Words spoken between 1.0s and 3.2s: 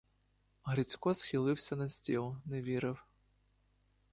схилився на стіл, не вірив.